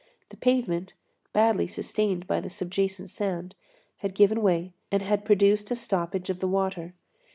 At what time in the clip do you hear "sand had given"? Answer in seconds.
3.11-4.41